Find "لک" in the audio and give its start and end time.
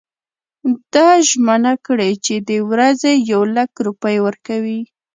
3.55-3.71